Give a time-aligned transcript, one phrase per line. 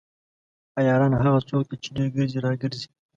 [0.77, 2.89] عیاران هغه څوک دي چې ډیر ګرځي راګرځي.